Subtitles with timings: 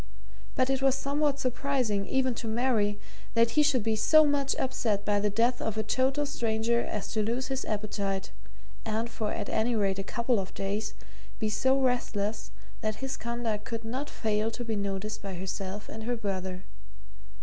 [0.55, 2.99] But it was somewhat surprising, even to Mary,
[3.35, 7.11] that he should be so much upset by the death of a total stranger as
[7.11, 8.31] to lose his appetite,
[8.83, 10.95] and, for at any rate a couple of days,
[11.37, 12.49] be so restless
[12.81, 16.63] that his conduct could not fail to be noticed by herself and her brother.